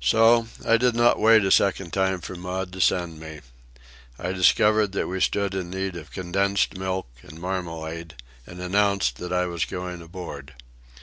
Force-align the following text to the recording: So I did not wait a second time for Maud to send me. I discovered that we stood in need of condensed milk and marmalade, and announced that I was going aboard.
So 0.00 0.48
I 0.64 0.78
did 0.78 0.94
not 0.94 1.18
wait 1.20 1.44
a 1.44 1.50
second 1.50 1.92
time 1.92 2.22
for 2.22 2.34
Maud 2.34 2.72
to 2.72 2.80
send 2.80 3.20
me. 3.20 3.40
I 4.18 4.32
discovered 4.32 4.92
that 4.92 5.08
we 5.08 5.20
stood 5.20 5.54
in 5.54 5.68
need 5.68 5.94
of 5.94 6.10
condensed 6.10 6.78
milk 6.78 7.06
and 7.22 7.38
marmalade, 7.38 8.14
and 8.46 8.62
announced 8.62 9.16
that 9.16 9.30
I 9.30 9.44
was 9.44 9.66
going 9.66 10.00
aboard. 10.00 10.54